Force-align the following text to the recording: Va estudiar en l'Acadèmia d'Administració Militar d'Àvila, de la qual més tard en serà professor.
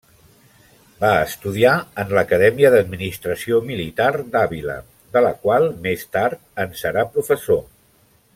Va 1.01 1.09
estudiar 1.25 1.73
en 2.03 2.15
l'Acadèmia 2.19 2.71
d'Administració 2.75 3.61
Militar 3.69 4.09
d'Àvila, 4.33 4.79
de 5.19 5.25
la 5.27 5.35
qual 5.45 5.69
més 5.85 6.09
tard 6.19 6.45
en 6.65 6.75
serà 6.83 7.07
professor. 7.19 7.63